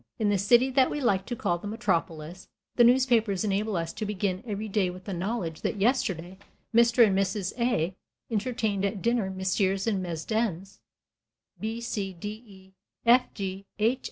In 0.17 0.29
the 0.29 0.37
city 0.39 0.71
that 0.71 0.89
we 0.89 0.99
like 0.99 1.27
to 1.27 1.35
call 1.35 1.59
the 1.59 1.67
metropolis, 1.67 2.49
the 2.75 2.83
newspapers 2.83 3.43
enable 3.43 3.75
us 3.77 3.93
to 3.93 4.03
begin 4.03 4.43
every 4.47 4.67
day 4.67 4.89
with 4.89 5.03
the 5.03 5.13
knowledge 5.13 5.61
that 5.61 5.77
yesterday 5.79 6.39
Mr. 6.73 7.05
and 7.05 7.15
Mrs. 7.15 7.53
A. 7.59 7.95
entertained 8.31 8.83
at 8.83 9.03
dinner 9.03 9.29
Messieurs 9.29 9.85
and 9.85 10.01
Mesdames 10.01 10.79
B., 11.59 11.79
C., 11.81 12.13
D., 12.13 12.33
E., 12.47 12.73
F., 13.05 13.31
G. 13.35 13.67